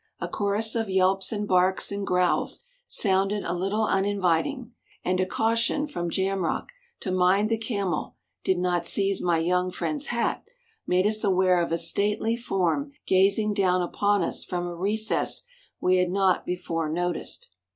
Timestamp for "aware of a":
11.23-11.77